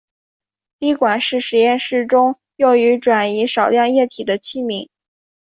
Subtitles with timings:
[0.79, 4.89] 滴管是实验室中用于转移少量液体的器皿。